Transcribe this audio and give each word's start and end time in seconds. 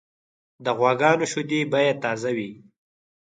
د 0.63 0.65
غواګانو 0.77 1.25
شیدې 1.31 1.59
باید 1.73 1.97
تازه 2.05 2.31
وي. 2.37 2.51